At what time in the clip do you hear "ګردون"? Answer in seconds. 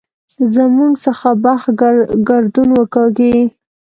2.27-2.69